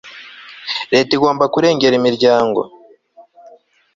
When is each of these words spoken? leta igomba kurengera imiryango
leta 0.93 1.11
igomba 1.17 1.45
kurengera 1.53 1.95
imiryango 1.97 2.61